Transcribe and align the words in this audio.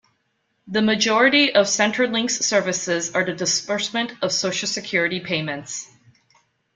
The 0.65 0.81
majority 0.81 1.53
of 1.53 1.67
Centrelink's 1.67 2.43
services 2.43 3.11
are 3.13 3.23
the 3.23 3.33
disbursement 3.33 4.13
of 4.23 4.31
social 4.31 4.67
security 4.67 5.19
payments. 5.19 5.91